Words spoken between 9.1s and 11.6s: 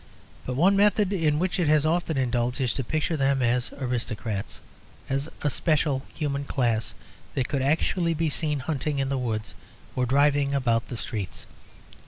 woods or driving about the streets.